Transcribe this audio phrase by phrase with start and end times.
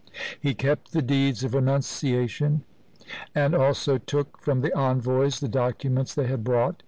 [0.39, 2.63] He kept the deeds of renunciation,
[3.35, 6.77] and also took from the envoys the documents they had brought.